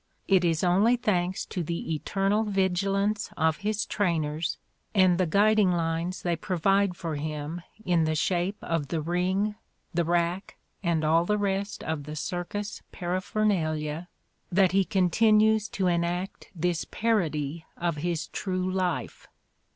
[0.27, 4.57] It is only thanks to the eternal vigilance of his trainers
[4.95, 9.53] and the guiding lines they provide for him in the shape of the ring,
[9.93, 14.07] the rack and all the rest of the circus paraphernalia
[14.51, 19.27] that he continues to enact this parody of his true life.